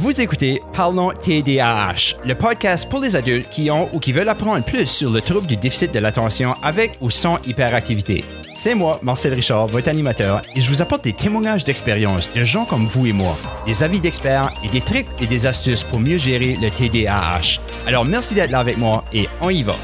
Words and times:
Vous 0.00 0.20
écoutez 0.20 0.62
Parlons 0.74 1.10
TDAH, 1.10 2.22
le 2.24 2.36
podcast 2.36 2.88
pour 2.88 3.00
les 3.00 3.16
adultes 3.16 3.48
qui 3.48 3.68
ont 3.68 3.88
ou 3.92 3.98
qui 3.98 4.12
veulent 4.12 4.28
apprendre 4.28 4.64
plus 4.64 4.86
sur 4.86 5.10
le 5.10 5.20
trouble 5.20 5.48
du 5.48 5.56
déficit 5.56 5.92
de 5.92 5.98
l'attention 5.98 6.54
avec 6.62 6.92
ou 7.00 7.10
sans 7.10 7.40
hyperactivité. 7.44 8.24
C'est 8.54 8.76
moi, 8.76 9.00
Marcel 9.02 9.34
Richard, 9.34 9.66
votre 9.66 9.88
animateur, 9.88 10.42
et 10.54 10.60
je 10.60 10.70
vous 10.70 10.82
apporte 10.82 11.02
des 11.02 11.14
témoignages 11.14 11.64
d'expérience 11.64 12.32
de 12.32 12.44
gens 12.44 12.64
comme 12.64 12.86
vous 12.86 13.08
et 13.08 13.12
moi, 13.12 13.36
des 13.66 13.82
avis 13.82 13.98
d'experts 13.98 14.52
et 14.64 14.68
des 14.68 14.82
trucs 14.82 15.08
et 15.20 15.26
des 15.26 15.46
astuces 15.46 15.82
pour 15.82 15.98
mieux 15.98 16.18
gérer 16.18 16.56
le 16.62 16.70
TDAH. 16.70 17.58
Alors 17.84 18.04
merci 18.04 18.36
d'être 18.36 18.52
là 18.52 18.60
avec 18.60 18.78
moi 18.78 19.04
et 19.12 19.28
on 19.40 19.50
y 19.50 19.64
va. 19.64 19.74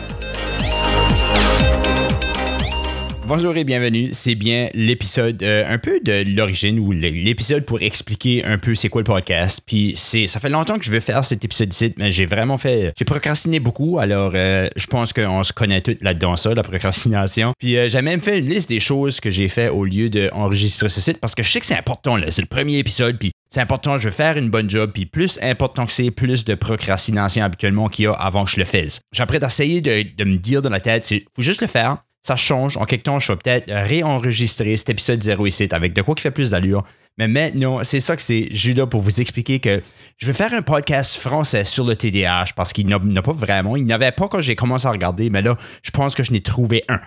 Bonjour 3.27 3.56
et 3.56 3.64
bienvenue. 3.64 4.11
C'est 4.12 4.34
bien 4.34 4.68
l'épisode 4.75 5.43
euh, 5.43 5.64
un 5.66 5.79
peu 5.79 5.98
de 6.00 6.25
l'origine 6.36 6.79
ou 6.79 6.93
l'épisode 6.93 7.64
pour 7.64 7.80
expliquer 7.80 8.45
un 8.45 8.58
peu 8.58 8.75
c'est 8.75 8.90
quoi 8.90 9.00
le 9.00 9.07
podcast. 9.07 9.62
Puis 9.64 9.94
c'est 9.96 10.26
ça 10.26 10.40
fait 10.40 10.50
longtemps 10.50 10.76
que 10.76 10.85
je 10.85 10.90
veux 10.90 11.00
faire 11.00 11.25
cet 11.25 11.43
épisode 11.43 11.72
ici, 11.72 11.94
mais 11.96 12.13
j'ai 12.13 12.26
vraiment 12.26 12.58
fait 12.58 12.93
j'ai 12.99 13.07
procrastiné 13.07 13.61
beaucoup. 13.61 13.99
Alors 13.99 14.32
euh, 14.35 14.68
je 14.76 14.86
pense 14.89 15.14
qu'on 15.14 15.43
se 15.43 15.54
connaît 15.54 15.80
tous 15.80 15.96
là-dedans 16.02 16.36
ça, 16.36 16.52
la 16.52 16.63
procrastination. 16.63 17.54
Puis 17.58 17.79
euh, 17.79 17.89
j'ai 17.89 18.02
même 18.02 18.21
fait 18.21 18.40
une 18.40 18.49
liste 18.49 18.68
des 18.68 18.79
choses 18.80 19.21
que 19.21 19.30
j'ai 19.30 19.49
fait 19.49 19.71
au 19.71 19.86
lieu 19.86 20.11
d'enregistrer 20.11 20.91
ce 20.91 21.00
site 21.00 21.18
parce 21.18 21.35
que 21.35 21.43
je 21.43 21.50
sais 21.50 21.61
que 21.61 21.66
c'est 21.66 21.79
important 21.79 22.18
là. 22.18 22.30
C'est 22.30 22.43
le 22.43 22.49
premier 22.49 22.77
épisode 22.77 23.18
puis 23.18 23.30
c'est 23.49 23.61
important, 23.61 23.96
je 23.96 24.08
veux 24.08 24.14
faire 24.14 24.36
une 24.36 24.50
bonne 24.50 24.68
job, 24.68 24.91
puis 24.93 25.07
plus 25.07 25.38
important 25.41 25.86
que 25.86 25.93
c'est, 25.93 26.11
plus 26.11 26.44
de 26.44 26.57
procrastination 26.57 27.43
habituellement 27.43 27.88
qu'il 27.88 28.07
y 28.07 28.08
a 28.08 28.13
avant 28.13 28.44
que 28.44 28.50
je 28.50 28.58
le 28.58 28.66
fasse. 28.66 29.00
J'ai 29.13 29.22
après 29.22 29.38
d'essayer 29.38 29.80
de, 29.80 30.04
de 30.16 30.25
me 30.25 30.36
dire 30.36 30.61
dans 30.61 30.71
la 30.71 30.80
tête, 30.80 31.07
c'est 31.07 31.25
faut 31.35 31.43
juste 31.43 31.61
le 31.61 31.68
faire 31.68 31.99
ça 32.25 32.37
change. 32.37 32.77
En 32.78 32.87
quelque 32.87 33.05
temps, 33.05 33.20
je 33.20 33.31
vais 33.31 33.37
peut-être 33.37 33.70
réenregistrer 33.70 34.77
cet 34.77 34.91
épisode 34.91 35.23
0 35.23 35.47
ici 35.47 35.69
avec 35.70 35.92
de 35.92 36.03
quoi 36.03 36.14
qui 36.14 36.23
fait 36.23 36.31
plus 36.31 36.50
d'allure. 36.50 36.83
Mais 37.19 37.28
maintenant, 37.28 37.84
c'est 37.84 38.00
ça 38.00 38.17
que 38.17 38.23
c'est 38.23 38.48
Judas 38.50 38.87
pour 38.87 39.03
vous 39.03 39.20
expliquer 39.20 39.61
que 39.61 39.83
je 40.17 40.27
vais 40.27 40.33
faire 40.33 40.53
un 40.55 40.62
podcast 40.62 41.17
français 41.17 41.64
sur 41.64 41.84
le 41.84 41.94
TDAH 41.94 42.47
parce 42.56 42.72
qu'il 42.72 42.89
n'a 42.89 42.98
pas 43.22 43.33
vraiment. 43.33 43.77
Il 43.77 43.84
n'y 43.84 43.92
avait 43.92 44.11
pas 44.11 44.27
quand 44.28 44.41
j'ai 44.41 44.56
commencé 44.56 44.86
à 44.86 44.91
regarder, 44.91 45.31
mais 45.31 45.42
là, 45.42 45.56
je 45.83 45.91
pense 45.91 46.14
que 46.14 46.25
je 46.25 46.33
n'ai 46.33 46.41
trouvé 46.41 46.83
un. 46.89 46.98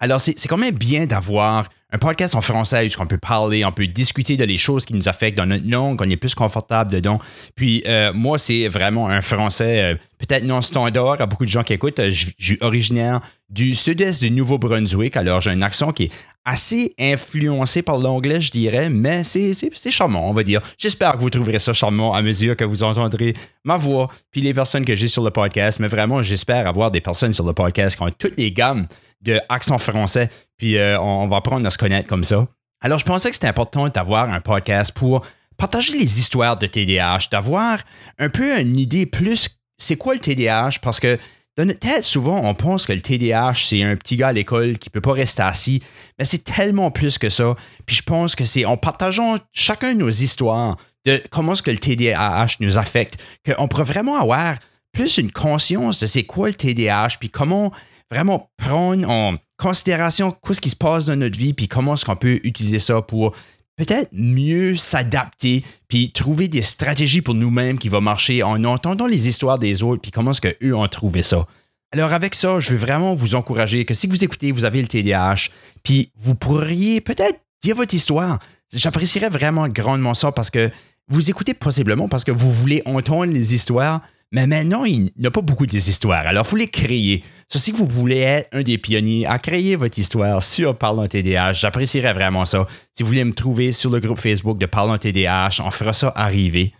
Alors, 0.00 0.20
c'est 0.20 0.46
quand 0.46 0.56
même 0.56 0.76
bien 0.76 1.06
d'avoir 1.06 1.68
un 1.90 1.98
podcast 1.98 2.34
en 2.34 2.40
français 2.40 2.86
où 2.86 3.06
peut 3.06 3.18
parler, 3.18 3.64
on 3.64 3.72
peut 3.72 3.86
discuter 3.86 4.36
de 4.36 4.44
les 4.44 4.58
choses 4.58 4.84
qui 4.84 4.94
nous 4.94 5.08
affectent 5.08 5.38
dans 5.38 5.46
notre 5.46 5.68
langue, 5.70 6.00
on 6.00 6.08
est 6.08 6.16
plus 6.16 6.34
confortable 6.34 6.90
dedans. 6.90 7.18
Puis 7.56 7.82
euh, 7.86 8.12
moi, 8.12 8.38
c'est 8.38 8.68
vraiment 8.68 9.08
un 9.08 9.22
français 9.22 9.82
euh, 9.82 9.94
peut-être 10.18 10.44
non 10.44 10.60
standard 10.60 11.20
à 11.20 11.26
beaucoup 11.26 11.46
de 11.46 11.50
gens 11.50 11.62
qui 11.62 11.72
écoutent. 11.72 12.10
Je, 12.10 12.26
suis 12.38 12.58
originaire 12.60 13.20
du 13.48 13.74
sud-est 13.74 14.22
du 14.22 14.30
Nouveau-Brunswick, 14.30 15.16
alors 15.16 15.40
j'ai 15.40 15.50
un 15.50 15.62
accent 15.62 15.92
qui 15.92 16.04
est 16.04 16.12
assez 16.48 16.94
influencé 16.98 17.82
par 17.82 17.98
l'anglais, 17.98 18.40
je 18.40 18.50
dirais, 18.50 18.88
mais 18.88 19.22
c'est 19.22 19.90
charmant, 19.90 20.30
on 20.30 20.32
va 20.32 20.42
dire. 20.42 20.62
J'espère 20.78 21.12
que 21.12 21.18
vous 21.18 21.28
trouverez 21.28 21.58
ça 21.58 21.74
charmant 21.74 22.14
à 22.14 22.22
mesure 22.22 22.56
que 22.56 22.64
vous 22.64 22.82
entendrez 22.82 23.34
ma 23.64 23.76
voix, 23.76 24.08
puis 24.30 24.40
les 24.40 24.54
personnes 24.54 24.86
que 24.86 24.96
j'ai 24.96 25.08
sur 25.08 25.22
le 25.22 25.30
podcast, 25.30 25.78
mais 25.78 25.88
vraiment, 25.88 26.22
j'espère 26.22 26.66
avoir 26.66 26.90
des 26.90 27.02
personnes 27.02 27.34
sur 27.34 27.44
le 27.44 27.52
podcast 27.52 27.96
qui 27.96 28.02
ont 28.02 28.10
toutes 28.10 28.38
les 28.38 28.50
gammes 28.50 28.86
de 29.20 29.38
accent 29.50 29.76
français, 29.76 30.30
puis 30.56 30.78
euh, 30.78 30.98
on, 30.98 31.28
va 31.28 31.36
apprendre 31.36 31.66
à 31.66 31.70
se 31.70 31.76
connaître 31.76 32.08
comme 32.08 32.24
ça. 32.24 32.48
Alors, 32.80 32.98
je 32.98 33.04
pensais 33.04 33.28
que 33.28 33.34
c'était 33.34 33.48
important 33.48 33.90
d'avoir 33.90 34.32
un 34.32 34.40
podcast 34.40 34.92
pour 34.92 35.26
partager 35.58 35.98
les 35.98 36.18
histoires 36.18 36.56
de 36.56 36.66
TDAH, 36.66 37.28
d'avoir 37.30 37.80
un 38.18 38.30
peu 38.30 38.58
une 38.58 38.78
idée 38.78 39.04
plus 39.04 39.50
c'est 39.76 39.96
quoi 39.96 40.14
le 40.14 40.20
TDAH, 40.20 40.78
parce 40.80 40.98
que 40.98 41.18
dans 41.58 41.64
notre 41.64 41.80
tête, 41.80 42.04
souvent, 42.04 42.40
on 42.44 42.54
pense 42.54 42.86
que 42.86 42.92
le 42.92 43.00
TDAH, 43.00 43.54
c'est 43.66 43.82
un 43.82 43.96
petit 43.96 44.16
gars 44.16 44.28
à 44.28 44.32
l'école 44.32 44.78
qui 44.78 44.90
peut 44.90 45.00
pas 45.00 45.12
rester 45.12 45.42
assis, 45.42 45.82
mais 46.16 46.24
c'est 46.24 46.44
tellement 46.44 46.92
plus 46.92 47.18
que 47.18 47.30
ça. 47.30 47.56
Puis 47.84 47.96
je 47.96 48.02
pense 48.04 48.36
que 48.36 48.44
c'est 48.44 48.64
en 48.64 48.76
partageant 48.76 49.34
chacun 49.52 49.94
nos 49.94 50.08
histoires 50.08 50.76
de 51.04 51.20
comment 51.32 51.54
est-ce 51.54 51.64
que 51.64 51.72
le 51.72 51.78
TDAH 51.78 52.58
nous 52.60 52.78
affecte, 52.78 53.18
qu'on 53.44 53.66
pourrait 53.66 53.82
vraiment 53.82 54.20
avoir 54.20 54.54
plus 54.92 55.18
une 55.18 55.32
conscience 55.32 55.98
de 55.98 56.06
c'est 56.06 56.22
quoi 56.22 56.46
le 56.46 56.54
TDAH, 56.54 57.16
puis 57.18 57.28
comment 57.28 57.72
vraiment 58.08 58.48
prendre 58.56 59.10
en 59.10 59.34
considération 59.56 60.36
ce 60.48 60.60
qui 60.60 60.70
se 60.70 60.76
passe 60.76 61.06
dans 61.06 61.16
notre 61.16 61.36
vie, 61.36 61.54
puis 61.54 61.66
comment 61.66 61.94
est-ce 61.94 62.04
qu'on 62.04 62.14
peut 62.14 62.38
utiliser 62.44 62.78
ça 62.78 63.02
pour 63.02 63.32
peut-être 63.78 64.10
mieux 64.12 64.76
s'adapter, 64.76 65.64
puis 65.86 66.10
trouver 66.10 66.48
des 66.48 66.62
stratégies 66.62 67.22
pour 67.22 67.34
nous-mêmes 67.34 67.78
qui 67.78 67.88
vont 67.88 68.00
marcher 68.00 68.42
en 68.42 68.62
entendant 68.64 69.06
les 69.06 69.28
histoires 69.28 69.58
des 69.58 69.82
autres, 69.82 70.02
puis 70.02 70.10
comment 70.10 70.32
est-ce 70.32 70.40
qu'eux 70.42 70.74
ont 70.74 70.86
trouvé 70.88 71.22
ça. 71.22 71.46
Alors 71.92 72.12
avec 72.12 72.34
ça, 72.34 72.60
je 72.60 72.72
veux 72.72 72.76
vraiment 72.76 73.14
vous 73.14 73.34
encourager 73.34 73.86
que 73.86 73.94
si 73.94 74.08
vous 74.08 74.22
écoutez, 74.22 74.52
vous 74.52 74.66
avez 74.66 74.82
le 74.82 74.88
TDAH, 74.88 75.48
puis 75.82 76.10
vous 76.18 76.34
pourriez 76.34 77.00
peut-être 77.00 77.40
dire 77.62 77.76
votre 77.76 77.94
histoire. 77.94 78.40
J'apprécierais 78.74 79.30
vraiment 79.30 79.68
grandement 79.68 80.12
ça 80.12 80.32
parce 80.32 80.50
que 80.50 80.70
vous 81.08 81.30
écoutez 81.30 81.54
possiblement 81.54 82.08
parce 82.08 82.24
que 82.24 82.32
vous 82.32 82.52
voulez 82.52 82.82
entendre 82.84 83.32
les 83.32 83.54
histoires, 83.54 84.02
mais 84.30 84.46
maintenant, 84.46 84.84
il 84.84 85.10
n'y 85.16 85.26
a 85.26 85.30
pas 85.30 85.40
beaucoup 85.40 85.66
des 85.66 85.88
histoires. 85.88 86.26
Alors, 86.26 86.46
faut 86.46 86.56
les 86.56 86.68
créer. 86.68 87.24
si 87.48 87.72
vous 87.72 87.86
voulez 87.86 88.18
être 88.18 88.48
un 88.52 88.62
des 88.62 88.76
pionniers 88.76 89.26
à 89.26 89.38
créer 89.38 89.74
votre 89.74 89.98
histoire 89.98 90.42
sur 90.42 90.76
Parlons 90.76 91.06
TDAH, 91.06 91.54
j'apprécierais 91.54 92.12
vraiment 92.12 92.44
ça. 92.44 92.66
Si 92.94 93.02
vous 93.02 93.08
voulez 93.08 93.24
me 93.24 93.32
trouver 93.32 93.72
sur 93.72 93.90
le 93.90 94.00
groupe 94.00 94.18
Facebook 94.18 94.58
de 94.58 94.66
Parlons 94.66 94.98
TDAH, 94.98 95.62
on 95.64 95.70
fera 95.70 95.94
ça 95.94 96.12
arriver. 96.14 96.72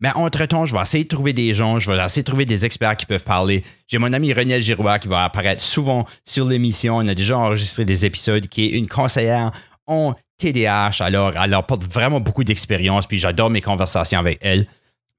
Mais 0.00 0.10
entre-temps, 0.14 0.64
je 0.64 0.74
vais 0.74 0.82
essayer 0.82 1.04
de 1.04 1.08
trouver 1.08 1.32
des 1.32 1.54
gens, 1.54 1.80
je 1.80 1.90
vais 1.90 2.04
essayer 2.04 2.22
de 2.22 2.28
trouver 2.28 2.44
des 2.44 2.64
experts 2.64 2.96
qui 2.96 3.06
peuvent 3.06 3.24
parler. 3.24 3.64
J'ai 3.88 3.98
mon 3.98 4.12
ami 4.12 4.32
René 4.32 4.60
Giroir 4.60 5.00
qui 5.00 5.08
va 5.08 5.24
apparaître 5.24 5.62
souvent 5.62 6.06
sur 6.24 6.46
l'émission. 6.46 6.96
On 6.98 7.08
a 7.08 7.14
déjà 7.14 7.38
enregistré 7.38 7.84
des 7.84 8.06
épisodes, 8.06 8.46
qui 8.46 8.66
est 8.66 8.78
une 8.78 8.88
conseillère 8.88 9.50
en 9.86 10.14
TDAH. 10.38 11.00
Alors, 11.00 11.32
elle 11.36 11.54
apporte 11.54 11.84
vraiment 11.84 12.20
beaucoup 12.20 12.44
d'expérience, 12.44 13.06
puis 13.06 13.18
j'adore 13.18 13.50
mes 13.50 13.60
conversations 13.60 14.18
avec 14.18 14.38
elle. 14.40 14.66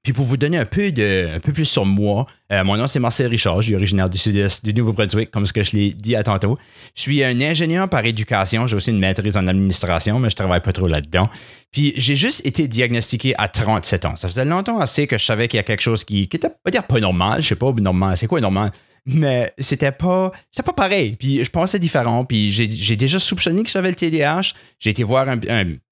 Puis 0.04 0.12
pour 0.12 0.26
vous 0.26 0.36
donner 0.36 0.58
un 0.58 0.66
peu, 0.66 0.92
de, 0.92 1.28
un 1.34 1.40
peu 1.40 1.50
plus 1.50 1.64
sur 1.64 1.86
moi, 1.86 2.26
euh, 2.52 2.62
mon 2.62 2.76
nom 2.76 2.86
c'est 2.86 3.00
Marcel 3.00 3.26
Richard, 3.26 3.62
je 3.62 3.68
suis 3.68 3.74
originaire 3.74 4.10
du 4.10 4.18
sud-est 4.18 4.62
du 4.62 4.74
Nouveau-Brunswick, 4.74 5.30
comme 5.30 5.46
ce 5.46 5.52
que 5.54 5.62
je 5.62 5.72
l'ai 5.72 5.94
dit 5.94 6.14
à 6.14 6.22
tantôt. 6.22 6.56
Je 6.94 7.00
suis 7.00 7.24
un 7.24 7.40
ingénieur 7.40 7.88
par 7.88 8.04
éducation, 8.04 8.66
j'ai 8.66 8.76
aussi 8.76 8.90
une 8.90 8.98
maîtrise 8.98 9.38
en 9.38 9.46
administration, 9.46 10.18
mais 10.18 10.28
je 10.28 10.36
travaille 10.36 10.60
pas 10.60 10.72
trop 10.72 10.88
là-dedans. 10.88 11.30
Puis 11.72 11.94
j'ai 11.96 12.16
juste 12.16 12.46
été 12.46 12.68
diagnostiqué 12.68 13.34
à 13.38 13.48
37 13.48 14.04
ans. 14.04 14.16
Ça 14.16 14.28
faisait 14.28 14.44
longtemps 14.44 14.78
assez 14.78 15.06
que 15.06 15.16
je 15.16 15.24
savais 15.24 15.48
qu'il 15.48 15.56
y 15.56 15.60
a 15.60 15.64
quelque 15.64 15.80
chose 15.80 16.04
qui, 16.04 16.28
qui 16.28 16.36
était, 16.36 16.50
pas 16.50 16.70
dire 16.70 16.84
pas 16.84 17.00
normal, 17.00 17.40
je 17.40 17.48
sais 17.48 17.56
pas, 17.56 17.72
normal, 17.72 18.18
c'est 18.18 18.26
quoi 18.26 18.42
normal? 18.42 18.72
Mais 19.06 19.52
c'était 19.58 19.92
pas 19.92 20.32
c'était 20.50 20.62
pas 20.62 20.72
pareil. 20.72 21.16
Puis 21.16 21.44
je 21.44 21.50
pensais 21.50 21.78
différent. 21.78 22.24
Puis 22.24 22.50
j'ai 22.50 22.96
déjà 22.96 23.18
soupçonné 23.18 23.62
que 23.62 23.68
j'avais 23.68 23.90
le 23.90 23.94
TDAH 23.94 24.54
j'ai 24.78 24.90
été 24.90 25.02
voir 25.02 25.28
un, 25.28 25.38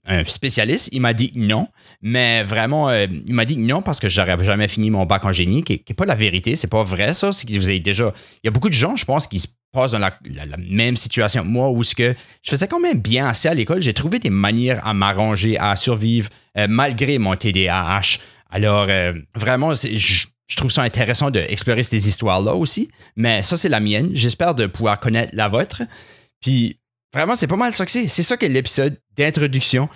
un, 0.07 0.25
spécialiste. 0.25 0.89
Il 0.93 1.01
m'a 1.01 1.13
dit 1.13 1.33
non. 1.35 1.69
Mais 2.01 2.43
vraiment 2.43 2.89
euh, 2.89 3.07
il 3.27 3.35
m'a 3.35 3.45
dit 3.45 3.57
non 3.57 3.83
parce 3.83 4.01
que 4.01 4.09
j'aurais 4.09 4.43
jamais 4.45 4.69
fini 4.69 4.91
mon 4.91 5.05
bac 5.05 5.25
en 5.25 5.33
génie 5.33 5.63
qui, 5.63 5.79
qui 5.81 5.93
est 5.93 5.97
pas 5.97 6.07
la 6.07 6.15
vérité. 6.15 6.57
C'est 6.57 6.69
pas 6.69 6.83
vrai 6.83 7.15
ça. 7.15 7.31
Vous 7.31 7.79
déjà 7.81 8.13
il 8.43 8.47
y 8.47 8.49
a 8.49 8.51
beaucoup 8.51 8.69
de 8.69 8.75
gens 8.75 8.97
je 8.97 9.05
pense 9.05 9.27
qui 9.27 9.39
se 9.39 9.49
passent 9.73 9.93
dans 9.93 9.99
la, 9.99 10.13
même 10.59 10.97
situation 10.97 11.43
que 11.43 11.49
moi 11.49 11.71
où 11.71 11.81
que 11.81 12.15
je 12.43 12.51
faisais 12.51 12.69
quand 12.69 12.81
même 12.81 13.01
bien 13.01 13.27
assez 13.27 13.49
à 13.49 13.55
l'école. 13.55 13.83
J'ai 13.83 13.95
trouvé 13.95 14.19
des 14.19 14.31
manières 14.31 14.87
à 14.87 14.95
m'arranger 14.95 15.59
à 15.59 15.77
survivre 15.77 16.29
euh, 16.59 16.67
malgré 16.69 17.19
mon 17.19 17.35
TDAH 17.37 18.19
alors 18.53 18.87
euh, 18.91 19.15
vraiment 19.35 19.73
je, 19.75 20.27
je 20.53 20.57
trouve 20.57 20.71
ça 20.71 20.83
intéressant 20.83 21.31
d'explorer 21.31 21.83
ces 21.83 22.09
histoires-là 22.09 22.55
aussi. 22.55 22.91
Mais 23.17 23.43
ça, 23.43 23.57
c'est 23.57 23.71
la 23.71 23.81
mienne. 23.81 24.11
J'espère 24.13 24.55
de 24.55 24.67
pouvoir 24.67 25.01
connaître 25.01 25.35
la 25.35 25.49
vôtre. 25.49 25.83
Puis 26.43 26.79
vraiment, 27.11 27.35
c'est 27.35 27.47
pas 27.47 27.57
mal 27.57 27.73
ça 27.73 27.87
que 27.87 27.91
c'est. 27.91 28.07
C'est 28.07 28.23
ça 28.23 28.37
que 28.37 28.45
l'épisode 28.45 28.99
d'introduction. 29.17 29.89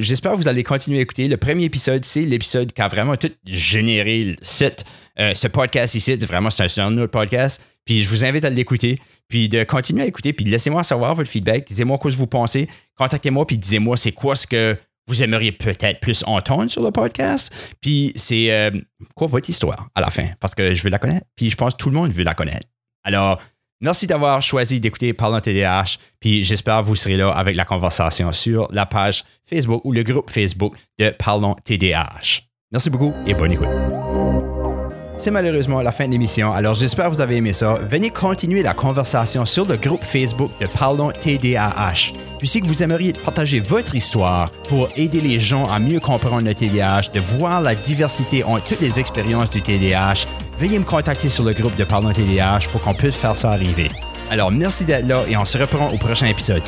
J'espère 0.00 0.32
que 0.32 0.36
vous 0.36 0.48
allez 0.48 0.62
continuer 0.62 0.98
à 0.98 1.00
écouter. 1.00 1.26
Le 1.26 1.38
premier 1.38 1.64
épisode, 1.64 2.04
c'est 2.04 2.20
l'épisode 2.20 2.70
qui 2.70 2.82
a 2.82 2.88
vraiment 2.88 3.16
tout 3.16 3.30
généré 3.46 4.36
cette, 4.42 4.84
euh, 5.18 5.32
ce 5.34 5.48
podcast 5.48 5.94
ici. 5.94 6.14
Vraiment, 6.16 6.50
c'est 6.50 6.78
un, 6.80 6.98
autre 6.98 7.10
podcast. 7.10 7.62
Puis 7.86 8.04
je 8.04 8.08
vous 8.10 8.26
invite 8.26 8.44
à 8.44 8.50
l'écouter. 8.50 8.98
Puis 9.28 9.48
de 9.48 9.64
continuer 9.64 10.02
à 10.02 10.06
écouter. 10.06 10.34
Puis 10.34 10.44
laissez-moi 10.44 10.84
savoir 10.84 11.14
votre 11.14 11.30
feedback. 11.30 11.66
Disez-moi 11.66 11.96
quoi 11.96 12.10
vous 12.10 12.26
pensez. 12.26 12.68
Contactez-moi. 12.98 13.46
Puis 13.46 13.56
disez 13.56 13.78
moi 13.78 13.96
c'est 13.96 14.12
quoi 14.12 14.36
ce 14.36 14.46
que 14.46 14.76
vous 15.06 15.22
aimeriez 15.22 15.52
peut-être 15.52 16.00
plus 16.00 16.24
entendre 16.26 16.70
sur 16.70 16.82
le 16.82 16.90
podcast. 16.90 17.54
Puis 17.80 18.12
c'est 18.16 18.50
euh, 18.50 18.70
quoi 19.14 19.26
votre 19.26 19.48
histoire 19.48 19.88
à 19.94 20.00
la 20.00 20.10
fin? 20.10 20.28
Parce 20.40 20.54
que 20.54 20.74
je 20.74 20.82
veux 20.82 20.90
la 20.90 20.98
connaître. 20.98 21.26
Puis 21.36 21.50
je 21.50 21.56
pense 21.56 21.74
que 21.74 21.78
tout 21.78 21.90
le 21.90 21.96
monde 21.96 22.10
veut 22.10 22.24
la 22.24 22.34
connaître. 22.34 22.66
Alors, 23.04 23.40
merci 23.80 24.06
d'avoir 24.06 24.42
choisi 24.42 24.80
d'écouter 24.80 25.12
Parlons 25.12 25.40
TDAH. 25.40 25.98
Puis 26.20 26.42
j'espère 26.42 26.80
que 26.80 26.86
vous 26.86 26.96
serez 26.96 27.16
là 27.16 27.30
avec 27.30 27.56
la 27.56 27.64
conversation 27.64 28.32
sur 28.32 28.68
la 28.72 28.86
page 28.86 29.24
Facebook 29.44 29.82
ou 29.84 29.92
le 29.92 30.02
groupe 30.02 30.30
Facebook 30.30 30.74
de 30.98 31.10
Parlons 31.10 31.54
TDAH. 31.64 32.42
Merci 32.72 32.90
beaucoup 32.90 33.12
et 33.26 33.34
bonne 33.34 33.52
écoute. 33.52 33.68
C'est 35.16 35.30
malheureusement 35.30 35.80
la 35.80 35.92
fin 35.92 36.06
de 36.06 36.10
l'émission, 36.10 36.52
alors 36.52 36.74
j'espère 36.74 37.04
que 37.04 37.10
vous 37.10 37.20
avez 37.20 37.36
aimé 37.36 37.52
ça. 37.52 37.78
Venez 37.88 38.10
continuer 38.10 38.64
la 38.64 38.74
conversation 38.74 39.44
sur 39.44 39.64
le 39.64 39.76
groupe 39.76 40.02
Facebook 40.02 40.50
de 40.60 40.66
Parlons 40.66 41.12
TDAH. 41.12 42.23
Puis 42.38 42.48
si 42.48 42.60
vous 42.60 42.82
aimeriez 42.82 43.12
partager 43.12 43.60
votre 43.60 43.94
histoire 43.94 44.50
pour 44.68 44.88
aider 44.96 45.20
les 45.20 45.40
gens 45.40 45.66
à 45.70 45.78
mieux 45.78 46.00
comprendre 46.00 46.42
le 46.42 46.54
TDAH, 46.54 47.12
de 47.12 47.20
voir 47.20 47.60
la 47.60 47.74
diversité 47.74 48.44
en 48.44 48.58
toutes 48.60 48.80
les 48.80 49.00
expériences 49.00 49.50
du 49.50 49.62
TDAH, 49.62 50.26
veuillez 50.58 50.78
me 50.78 50.84
contacter 50.84 51.28
sur 51.28 51.44
le 51.44 51.52
groupe 51.52 51.74
de 51.76 51.84
Parlons 51.84 52.12
TDAH 52.12 52.68
pour 52.72 52.80
qu'on 52.80 52.94
puisse 52.94 53.16
faire 53.16 53.36
ça 53.36 53.50
arriver. 53.50 53.90
Alors 54.30 54.50
merci 54.50 54.84
d'être 54.84 55.06
là 55.06 55.24
et 55.28 55.36
on 55.36 55.44
se 55.44 55.58
reprend 55.58 55.88
au 55.90 55.96
prochain 55.96 56.26
épisode. 56.26 56.62